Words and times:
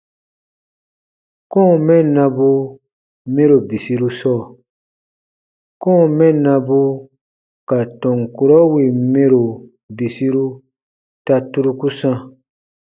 Kɔ̃ɔ 1.51 1.73
mɛnnabu 1.87 2.49
mɛro 3.33 3.57
bisiru 3.67 4.07
sɔɔ: 4.19 4.41
kɔ̃ɔ 5.81 6.03
mɛnnabu 6.17 6.79
ka 7.69 7.77
tɔn 8.01 8.19
kurɔ 8.35 8.59
wìn 8.73 8.93
mɛro 9.13 9.43
bisiru 9.97 10.45
ta 11.25 11.35
turuku 11.51 11.87
sãa. 11.99 12.17